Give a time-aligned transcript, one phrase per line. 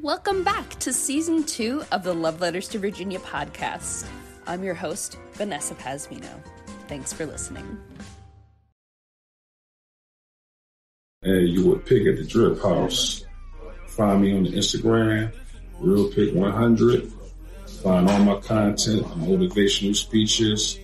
[0.00, 4.06] Welcome back to season two of the Love Letters to Virginia podcast.
[4.46, 6.40] I'm your host, Vanessa Pasmino.
[6.86, 7.80] Thanks for listening.
[11.20, 13.24] Hey, you would pick at the Drip House.
[13.88, 15.32] Find me on the Instagram,
[15.80, 17.12] Real Pick 100.
[17.82, 20.78] Find all my content, motivational speeches,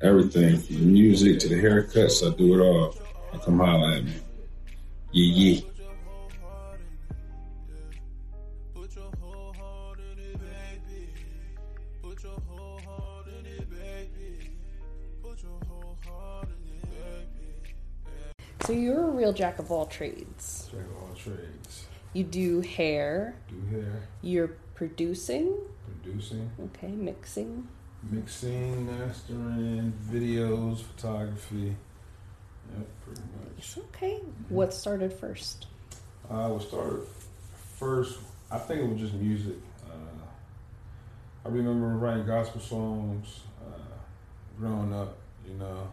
[0.00, 2.26] everything from the music to the haircuts.
[2.26, 2.96] I do it all.
[3.34, 4.14] And come holler at me.
[5.12, 5.60] Yeah, yeah.
[18.66, 20.68] So you're a real jack of all trades.
[20.72, 21.86] Jack of all trades.
[22.14, 25.54] You do hair, Do hair, you're producing,
[26.02, 27.68] producing, okay, mixing.
[28.10, 31.76] mixing, mastering, videos, photography.
[32.76, 33.58] Yep, pretty much.
[33.58, 34.20] It's okay.
[34.48, 35.66] What started first?
[36.28, 37.06] I was started
[37.76, 38.18] first.
[38.50, 39.56] I think it was just music.
[39.88, 40.24] Uh,
[41.44, 43.96] I remember writing gospel songs uh,
[44.58, 45.16] growing up.
[45.46, 45.88] You know,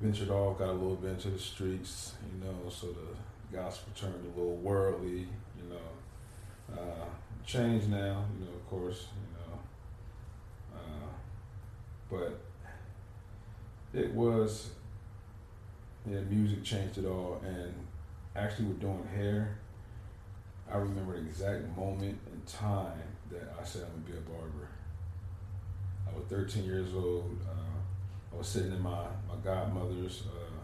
[0.00, 2.14] ventured off, got a little bit into the streets.
[2.22, 5.28] You know, so the gospel turned a little worldly.
[5.56, 7.06] You know, uh,
[7.46, 8.24] changed now.
[8.38, 9.08] You know, of course.
[9.14, 9.54] You
[10.72, 11.08] know, uh,
[12.10, 12.40] but
[13.98, 14.70] it was
[16.10, 17.74] yeah, music changed it all, and
[18.36, 19.58] actually with doing hair,
[20.70, 24.68] I remember the exact moment and time that I said I'm gonna be a barber.
[26.06, 27.38] I was 13 years old.
[27.48, 30.58] Uh, I was sitting in my, my godmother's uh,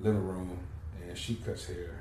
[0.00, 0.58] living room,
[1.00, 2.00] and she cuts hair.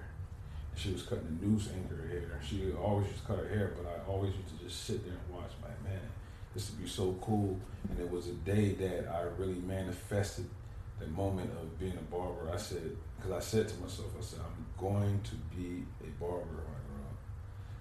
[0.76, 2.40] She was cutting the news her hair.
[2.44, 5.14] She always used to cut her hair, but I always used to just sit there
[5.14, 5.52] and watch.
[5.62, 6.00] Like, man,
[6.54, 7.60] this would be so cool.
[7.90, 10.46] And it was a day that I really manifested
[11.00, 14.40] the moment of being a barber, I said, because I said to myself, I said,
[14.40, 17.18] I'm going to be a barber when I grow up.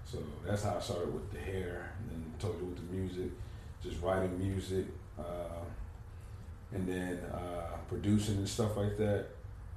[0.05, 3.31] So that's how I started with the hair, and then you with the music,
[3.83, 4.87] just writing music,
[5.19, 5.65] uh,
[6.73, 9.27] and then uh, producing and stuff like that.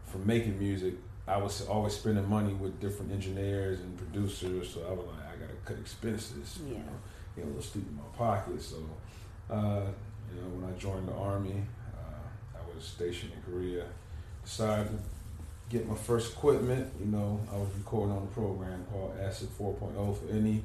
[0.06, 0.96] From making music,
[1.28, 5.36] I was always spending money with different engineers and producers, so I was like, I
[5.40, 6.82] gotta cut expenses, you know,
[7.36, 8.62] get a little sleep in my pocket.
[8.62, 8.78] So,
[9.50, 9.86] uh,
[10.34, 11.64] you know, when I joined the army,
[12.76, 13.86] was stationed in Korea.
[14.44, 14.98] Decided to
[15.70, 16.92] get my first equipment.
[17.00, 20.62] You know, I was recording on a program called Acid 4.0 for any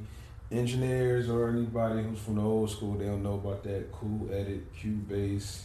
[0.51, 2.93] engineers or anybody who's from the old school.
[2.95, 3.91] They don't know about that.
[3.91, 5.63] Cool Edit, Cubase,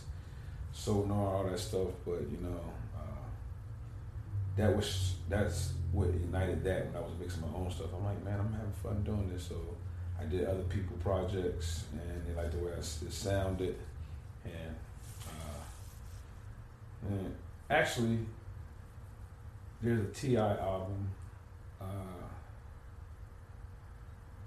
[0.72, 1.88] Sonar, all that stuff.
[2.04, 2.60] But you know,
[2.96, 3.24] uh,
[4.56, 7.88] that was that's what ignited that when I was mixing my own stuff.
[7.96, 9.44] I'm like, man, I'm having fun doing this.
[9.44, 9.56] So
[10.20, 13.76] I did other people projects, and they liked the way I it sounded,
[14.44, 14.76] and.
[17.08, 17.34] And
[17.70, 18.18] actually,
[19.82, 20.56] there's a T.I.
[20.56, 21.10] album.
[21.80, 21.84] Uh,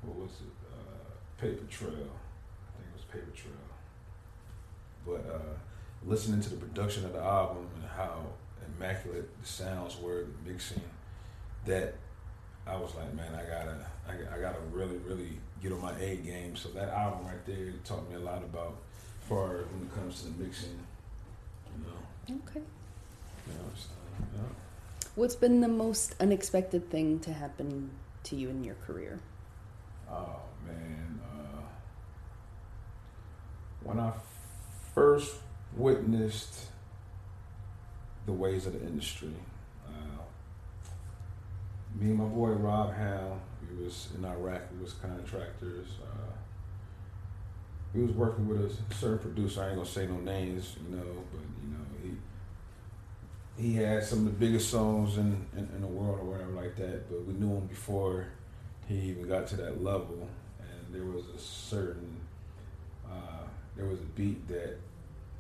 [0.02, 0.72] what was it?
[0.72, 1.92] Uh, Paper Trail.
[1.92, 3.54] I think it was Paper Trail.
[5.06, 5.56] But uh,
[6.06, 8.22] listening to the production of the album and how
[8.78, 10.82] immaculate the sounds were, the mixing,
[11.66, 11.96] that
[12.66, 16.16] I was like, man, I gotta, I, I gotta really, really get on my A
[16.18, 16.56] game.
[16.56, 18.78] So that album right there taught me a lot about,
[19.22, 20.80] far when it comes to the mixing,
[21.76, 21.98] you know,
[22.30, 22.62] Okay.
[23.48, 23.90] you know, so,
[24.36, 24.42] yeah.
[25.16, 27.92] What's been the most unexpected thing to happen
[28.24, 29.20] to you in your career?
[30.10, 31.62] Oh man, uh,
[33.84, 34.12] when I
[34.94, 35.36] first
[35.76, 36.68] witnessed
[38.26, 39.34] the ways of the industry,
[39.88, 40.22] uh,
[42.00, 44.62] me and my boy Rob Howe, we was in Iraq.
[44.76, 45.88] We was contractors.
[46.02, 46.32] Uh,
[47.96, 49.62] we was working with a certain producer.
[49.62, 52.18] I ain't gonna say no names, you know, but you know
[53.58, 56.52] he he had some of the biggest songs in, in, in the world or whatever
[56.52, 57.10] like that.
[57.10, 58.28] But we knew him before
[58.88, 60.28] he even got to that level,
[60.60, 62.20] and there was a certain
[63.10, 63.46] uh,
[63.78, 64.78] there was a beat that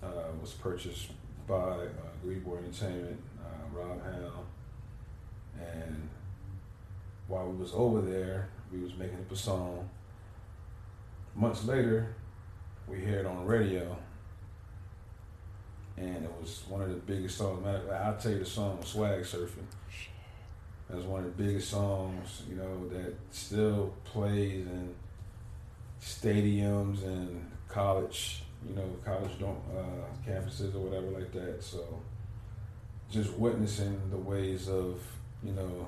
[0.01, 1.11] uh, was purchased
[1.47, 1.87] by uh,
[2.23, 4.43] Boy Entertainment, uh, Rob Howe,
[5.59, 6.09] and
[7.27, 9.89] while we was over there, we was making up a song.
[11.35, 12.15] Months later,
[12.87, 13.95] we heard it on the radio,
[15.97, 17.63] and it was one of the biggest songs.
[17.63, 19.67] Matter I'll tell you the song "Swag Surfing."
[20.89, 24.93] That's one of the biggest songs, you know, that still plays in
[25.99, 31.63] stadiums and college, you know, college don't uh, campuses or whatever like that.
[31.63, 32.01] So,
[33.11, 35.01] just witnessing the ways of,
[35.43, 35.87] you know,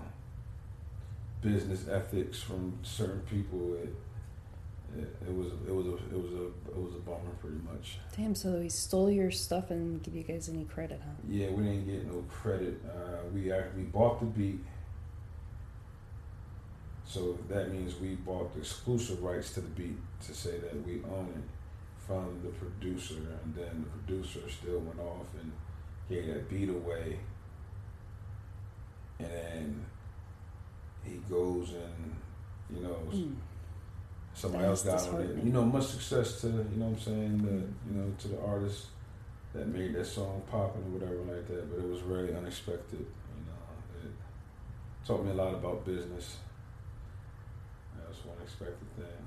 [1.42, 3.94] business ethics from certain people, it,
[4.96, 7.98] it, it was it was a it was a it was a bummer, pretty much.
[8.16, 11.12] Damn, so he stole your stuff and give you guys any credit, huh?
[11.30, 12.82] Yeah, we didn't get no credit.
[12.88, 14.60] Uh, we act- we bought the beat,
[17.06, 21.02] So that means we bought the exclusive rights to the beat to say that we
[21.06, 21.44] own it
[22.06, 25.52] from the producer, and then the producer still went off and
[26.10, 27.20] gave that beat away,
[29.20, 29.86] and then
[31.04, 32.16] he goes and
[32.76, 33.36] you know Mm.
[34.38, 35.44] Somebody else got on it.
[35.44, 38.40] You know, much success to you know what I'm saying, the you know to the
[38.42, 38.86] artist
[39.54, 41.70] that made that song popping or whatever like that.
[41.70, 43.00] But it was very unexpected.
[43.00, 44.12] You know, it
[45.06, 46.38] taught me a lot about business.
[47.98, 49.26] That was one unexpected thing.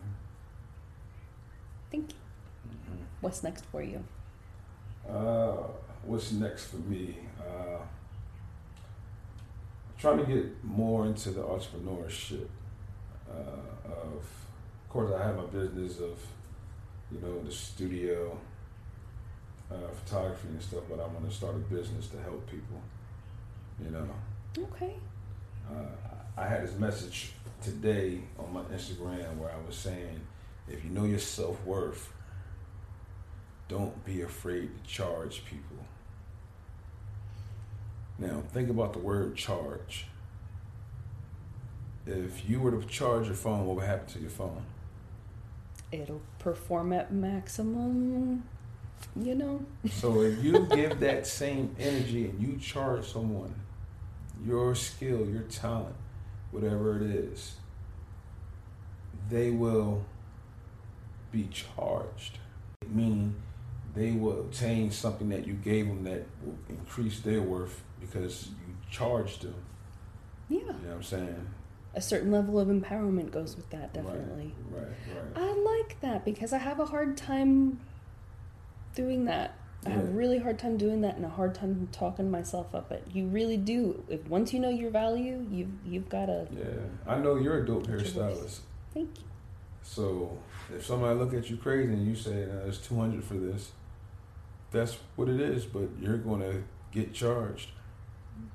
[1.91, 2.17] Thank you.
[3.21, 4.05] What's next for you?
[5.09, 5.57] Uh,
[6.05, 7.17] what's next for me?
[7.41, 7.79] Uh,
[9.99, 12.47] trying to get more into the entrepreneurship
[13.29, 14.25] uh, of
[14.91, 16.19] course, I have my business of,
[17.13, 18.37] you know, the studio,
[19.71, 22.81] uh, photography and stuff, but I want to start a business to help people.
[23.83, 24.09] You know,
[24.59, 24.97] Okay.
[25.71, 25.85] uh,
[26.37, 27.33] I had this message
[27.63, 30.21] today on my Instagram where I was saying,
[30.69, 32.13] if you know your self worth,
[33.69, 35.85] don't be afraid to charge people.
[38.19, 40.07] Now, think about the word charge.
[42.07, 44.65] If you were to charge your phone, what would happen to your phone?
[45.93, 48.45] It'll perform at maximum,
[49.17, 49.65] you know?
[49.91, 53.55] So if you give that same energy and you charge someone
[54.45, 55.97] your skill, your talent,
[56.51, 57.57] whatever it is,
[59.29, 60.05] they will
[61.31, 62.39] be charged.
[62.89, 63.37] Meaning
[63.95, 68.75] they will obtain something that you gave them that will increase their worth because you
[68.91, 69.55] charged them.
[70.49, 70.59] Yeah.
[70.59, 71.47] You know what I'm saying?
[71.95, 74.55] A certain level of empowerment goes with that, definitely.
[74.71, 75.25] Right, right.
[75.35, 77.81] I like that because I have a hard time
[78.95, 79.57] doing that.
[79.87, 82.91] I have a really hard time doing that and a hard time talking myself up.
[82.91, 84.05] But you really do.
[84.09, 86.47] If once you know your value, you've you've got to.
[86.53, 86.67] Yeah,
[87.13, 88.61] I know you're a dope hairstylist.
[88.93, 89.25] Thank you.
[89.83, 90.37] So
[90.73, 93.73] if somebody look at you crazy and you say, no, "It's two hundred for this,"
[94.71, 95.65] that's what it is.
[95.65, 96.63] But you're going to
[96.93, 97.71] get charged,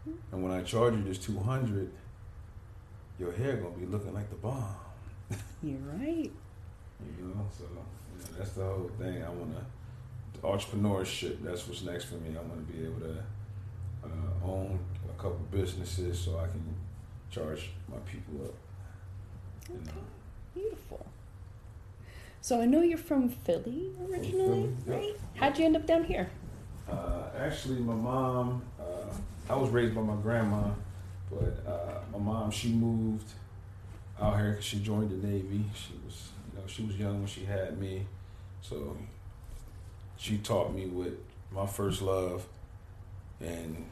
[0.08, 0.14] Mhm.
[0.32, 1.92] and when I charge you this two hundred,
[3.20, 4.76] your hair going to be looking like the bomb.
[5.64, 6.32] You're right.
[7.20, 9.24] You know, so yeah, that's the whole thing.
[9.24, 9.66] I want to
[10.42, 11.42] entrepreneurship.
[11.44, 12.36] That's what's next for me.
[12.38, 13.18] I want to be able to
[14.04, 14.80] uh, own
[15.10, 16.64] a couple businesses so I can
[17.32, 18.54] charge my people up.
[19.70, 19.86] You Okay.
[19.86, 20.02] know.
[20.54, 21.06] Beautiful.
[22.42, 24.96] So I know you're from Philly originally, Philly, yep.
[25.00, 25.14] right?
[25.36, 26.30] How'd you end up down here?
[26.88, 28.84] Uh, actually, my mom, uh,
[29.50, 30.70] I was raised by my grandma,
[31.30, 33.28] but uh, my mom, she moved
[34.20, 35.66] out here 'cause she joined the Navy.
[35.74, 38.06] She was, you know, she was young when she had me,
[38.62, 38.96] so
[40.18, 41.18] she taught me with
[41.52, 42.46] my first love,
[43.42, 43.86] and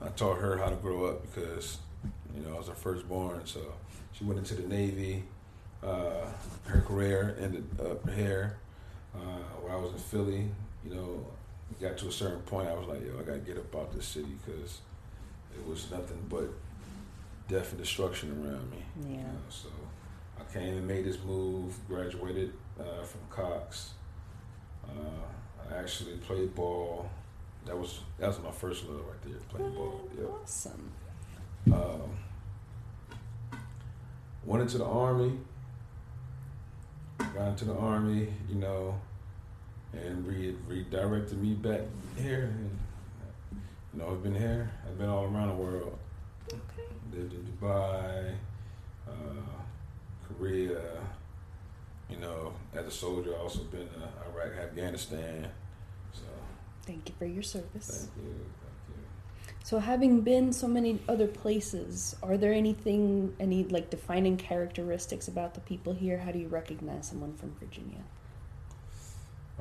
[0.00, 1.78] I taught her how to grow up because,
[2.36, 3.46] you know, I was her firstborn.
[3.46, 3.60] So
[4.12, 5.24] she went into the Navy.
[5.82, 6.26] Uh,
[6.66, 8.58] her career ended up here.
[9.14, 9.18] Uh,
[9.62, 10.48] when I was in Philly,
[10.84, 11.26] you know,
[11.80, 14.06] got to a certain point, I was like, yo, I gotta get up out this
[14.06, 14.80] city because
[15.56, 16.48] it was nothing but
[17.48, 18.84] death and destruction around me.
[19.02, 19.16] Yeah.
[19.16, 19.68] You know, so
[20.38, 23.92] I came and made this move, graduated uh, from Cox.
[24.84, 27.10] Uh, I actually played ball.
[27.66, 30.08] That was that was my first love right there, playing ball.
[30.18, 30.30] Yep.
[30.42, 30.90] Awesome.
[31.72, 32.10] Um,
[34.44, 35.32] went into the army.
[37.34, 38.98] Got into the army, you know,
[39.92, 41.80] and re- redirected me back
[42.16, 42.44] here.
[42.44, 42.78] And,
[43.92, 44.70] you know, I've been here.
[44.86, 45.98] I've been all around the world.
[46.48, 46.88] Okay.
[47.12, 48.34] Lived in Dubai,
[49.08, 49.12] uh,
[50.26, 50.82] Korea.
[52.10, 55.46] You know, as a soldier, I also been to Iraq, Afghanistan.
[56.12, 56.22] So
[56.86, 58.08] Thank you for your service.
[58.14, 59.54] thank you, thank you.
[59.62, 65.52] So, having been so many other places, are there anything, any like defining characteristics about
[65.52, 66.16] the people here?
[66.18, 68.02] How do you recognize someone from Virginia?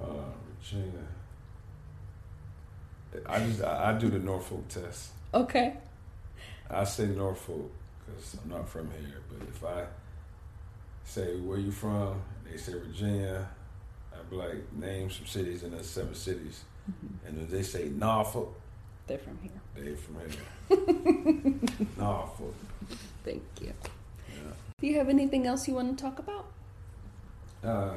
[0.02, 1.06] Uh, Regina.
[3.26, 5.12] I just I, do the Norfolk test.
[5.34, 5.74] Okay.
[6.70, 7.72] I say Norfolk
[8.06, 9.22] because I'm not from here.
[9.30, 9.86] But if I
[11.06, 13.48] say where you from, they say Virginia.
[14.14, 17.28] I'd be like name some cities in the seven cities, Mhm.
[17.28, 18.54] and if they say Norfolk,
[19.06, 19.62] They're from here.
[19.76, 21.88] They're from here.
[21.98, 22.56] Norfolk.
[23.24, 23.74] Thank you.
[24.34, 24.52] Yeah.
[24.80, 26.46] Do you have anything else you want to talk about?
[27.64, 27.94] Uh,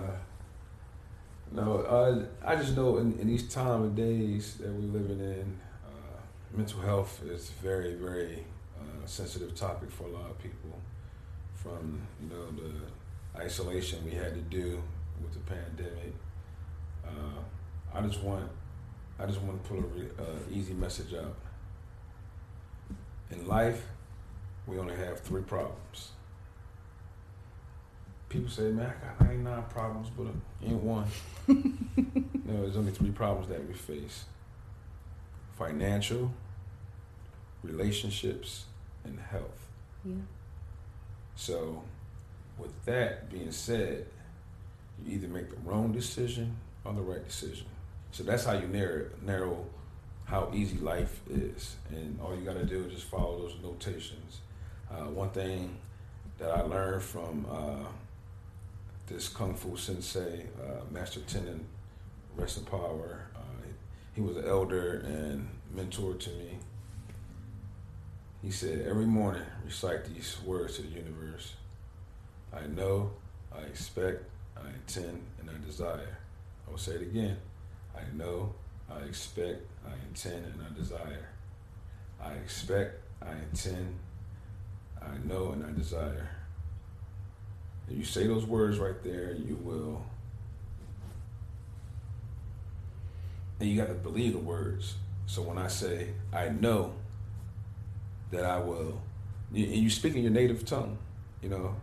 [1.52, 5.58] no, uh, I just know in, in these time and days that we're living in,
[5.84, 6.20] uh,
[6.56, 8.44] mental health is very, very
[8.78, 10.78] uh, sensitive topic for a lot of people.
[11.54, 14.82] From you know the isolation we had to do
[15.22, 16.14] with the pandemic,
[17.04, 17.40] uh,
[17.92, 18.48] I just want,
[19.18, 21.36] I just want to put a re- uh, easy message out.
[23.30, 23.86] In life,
[24.66, 26.12] we only have three problems:
[28.30, 30.28] people say, man, I got 99 problems, but
[30.66, 31.04] ain't one.
[31.48, 34.24] no, there's only three problems that we face
[35.58, 36.32] financial,
[37.62, 38.64] relationships,
[39.04, 39.66] and health.
[40.04, 40.14] Yeah.
[41.34, 41.82] So,
[42.56, 44.06] with that being said,
[45.04, 47.66] you either make the wrong decision or the right decision.
[48.12, 49.66] So that's how you narrow narrow
[50.24, 54.40] how easy life is, and all you got to do is just follow those notations.
[54.90, 55.76] Uh, one thing
[56.38, 57.88] that I learned from uh,
[59.10, 61.60] this kung fu sensei, uh, Master Tenen,
[62.36, 63.26] rest in power.
[63.34, 63.66] Uh,
[64.14, 66.58] he was an elder and mentor to me.
[68.42, 71.54] He said, every morning recite these words to the universe.
[72.52, 73.10] I know,
[73.54, 74.22] I expect,
[74.56, 76.18] I intend, and I desire.
[76.66, 77.36] I will say it again.
[77.94, 78.54] I know,
[78.90, 81.28] I expect, I intend, and I desire.
[82.22, 83.98] I expect, I intend,
[85.02, 86.30] I know, and I desire.
[87.90, 90.02] If you say those words right there, you will.
[93.58, 94.94] And you got to believe the words.
[95.26, 96.92] So when I say, I know
[98.30, 99.00] that I will,
[99.54, 100.96] and you speak in your native tongue,
[101.42, 101.74] you know.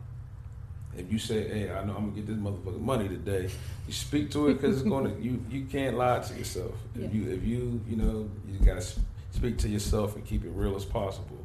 [0.98, 3.50] If you say, "Hey, I know I'm gonna get this motherfucker money today,"
[3.86, 5.14] you speak to it because it's gonna.
[5.20, 6.72] You you can't lie to yourself.
[6.96, 7.20] If Yeah.
[7.20, 8.84] you if you you know you gotta
[9.32, 11.38] speak to yourself and keep it real as possible,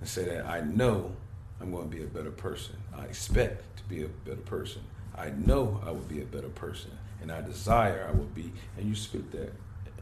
[0.00, 1.12] and say that I know
[1.60, 2.76] I'm going to be a better person.
[2.96, 4.82] I expect to be a better person.
[5.16, 6.90] I know I will be a better person,
[7.20, 8.52] and I desire I will be.
[8.78, 9.52] And you speak that,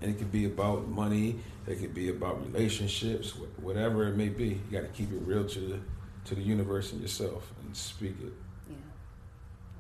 [0.01, 1.37] and it could be about money.
[1.67, 4.49] It could be about relationships, whatever it may be.
[4.49, 5.79] You got to keep it real to the
[6.27, 8.33] to the universe and yourself, and speak it.
[8.69, 8.77] Yeah.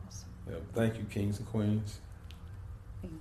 [0.06, 0.28] Awesome.
[0.48, 2.00] Yeah, thank you, kings and queens.
[3.02, 3.18] Thank you.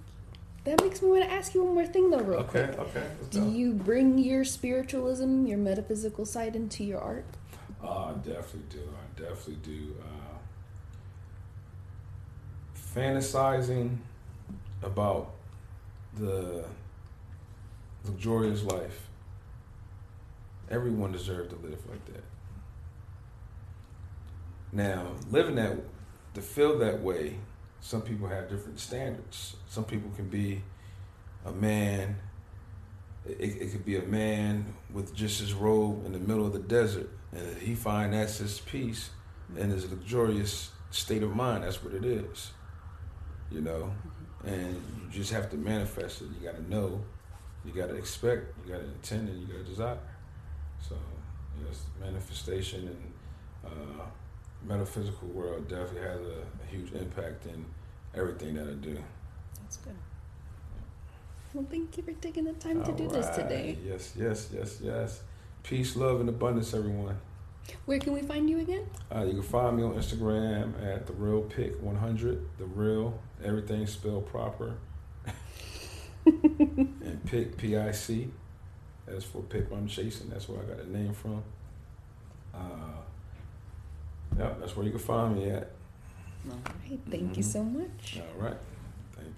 [0.64, 2.80] That makes me want to ask you one more thing, though, real Okay, quick.
[2.80, 3.04] okay.
[3.22, 7.26] let's Do you bring your spiritualism, your metaphysical side into your art?
[7.84, 8.80] Oh, I definitely do.
[8.80, 9.96] I definitely do.
[10.02, 10.38] Uh,
[12.96, 13.98] fantasizing
[14.82, 15.32] about
[16.16, 16.66] the
[18.06, 19.08] luxurious life.
[20.70, 22.24] Everyone deserves to live like that.
[24.72, 25.78] Now, living that,
[26.34, 27.38] to feel that way,
[27.80, 29.56] some people have different standards.
[29.70, 30.62] Some people can be
[31.46, 32.18] a man.
[33.28, 36.60] It, it could be a man with just his robe in the middle of the
[36.60, 39.10] desert, and he find that's his peace
[39.58, 41.64] and his luxurious state of mind.
[41.64, 42.52] That's what it is,
[43.52, 43.94] you know.
[44.46, 46.28] And you just have to manifest it.
[46.40, 47.02] You got to know,
[47.66, 49.98] you got to expect, you got to intend, and you got to desire.
[50.88, 50.96] So,
[51.66, 53.14] yes, manifestation and
[53.66, 54.04] uh,
[54.64, 57.66] metaphysical world definitely has a, a huge impact in
[58.14, 58.98] everything that I do.
[59.62, 59.96] That's good.
[61.54, 63.78] Well, thank you for taking the time to do this today.
[63.86, 65.22] Yes, yes, yes, yes.
[65.64, 67.18] Peace, love, and abundance, everyone.
[67.86, 68.86] Where can we find you again?
[69.14, 72.42] Uh, you can find me on Instagram at the real pick 100.
[72.58, 74.76] The real, everything spelled proper.
[76.26, 78.30] and pick P I C.
[79.06, 80.30] That's for pick I'm chasing.
[80.30, 81.44] That's where I got the name from.
[82.54, 83.02] Uh,
[84.38, 85.72] yep, that's where you can find me at.
[86.50, 86.58] All
[86.90, 87.00] right.
[87.10, 87.52] Thank you Mhm.
[87.52, 88.20] so much.
[88.22, 88.58] All right.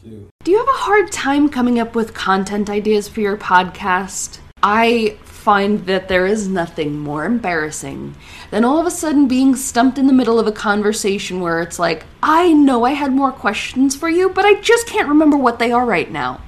[0.04, 0.30] You.
[0.44, 4.40] Do you have a hard time coming up with content ideas for your podcast?
[4.64, 8.16] I find that there is nothing more embarrassing
[8.52, 11.80] than all of a sudden being stumped in the middle of a conversation where it's
[11.80, 15.60] like, I know I had more questions for you, but I just can't remember what
[15.60, 16.42] they are right now.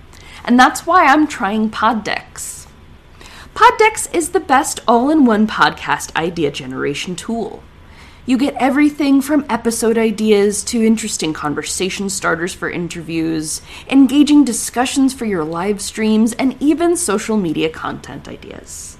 [0.45, 2.67] And that's why I'm trying Poddex.
[3.53, 7.63] Poddex is the best all in one podcast idea generation tool.
[8.31, 15.25] You get everything from episode ideas to interesting conversation starters for interviews, engaging discussions for
[15.25, 18.97] your live streams, and even social media content ideas.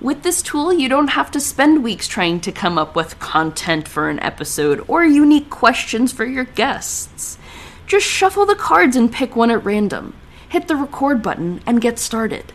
[0.00, 3.86] With this tool, you don't have to spend weeks trying to come up with content
[3.86, 7.38] for an episode or unique questions for your guests.
[7.86, 10.12] Just shuffle the cards and pick one at random,
[10.48, 12.52] hit the record button, and get started.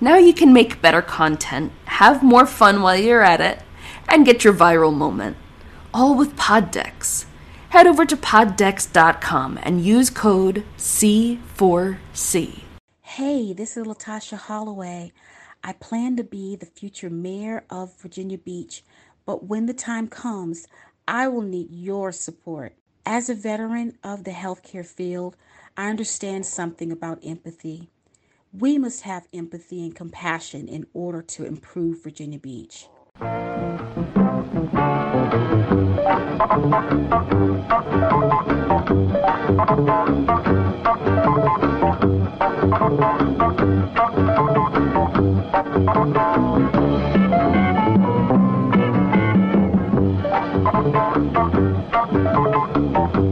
[0.00, 3.60] Now you can make better content, have more fun while you're at it,
[4.08, 5.36] and get your viral moment.
[5.92, 7.26] All with Poddex.
[7.70, 12.60] Head over to poddex.com and use code C4C.
[13.02, 15.12] Hey, this is Latasha Holloway.
[15.64, 18.84] I plan to be the future mayor of Virginia Beach,
[19.24, 20.68] but when the time comes,
[21.08, 22.74] I will need your support.
[23.04, 25.36] As a veteran of the healthcare field,
[25.76, 27.90] I understand something about empathy.
[28.52, 32.88] We must have empathy and compassion in order to improve Virginia Beach.
[33.18, 33.56] Thank